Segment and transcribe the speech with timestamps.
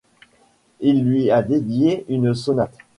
[0.79, 2.75] Il lui a dédié une sonate.